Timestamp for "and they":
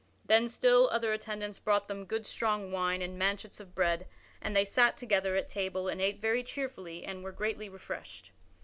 4.41-4.65